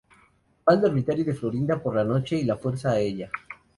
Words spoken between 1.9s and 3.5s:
la noche, y la fuerza a ella.